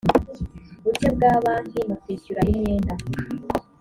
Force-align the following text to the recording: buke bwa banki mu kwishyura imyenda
buke 0.83 1.07
bwa 1.15 1.33
banki 1.43 1.79
mu 1.89 1.95
kwishyura 2.01 2.39
imyenda 2.51 2.93